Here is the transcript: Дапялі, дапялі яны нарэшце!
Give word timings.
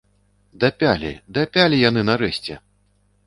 Дапялі, 0.63 1.11
дапялі 1.37 1.77
яны 1.89 2.01
нарэшце! 2.09 2.57